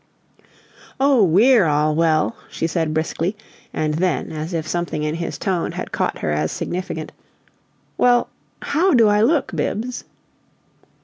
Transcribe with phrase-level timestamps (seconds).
[0.99, 3.37] "Oh, WE're all well," she said, briskly;
[3.71, 7.11] and then, as if something in his tone had caught her as significant,
[7.99, 8.29] "Well,
[8.63, 10.03] HOW do I look, Bibbs?"